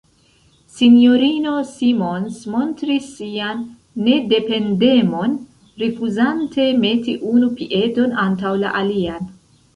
[0.75, 3.61] S-ino Simons montris sian
[4.07, 5.37] nedependemon,
[5.85, 9.33] rifuzante meti unu piedon antaŭ la alian.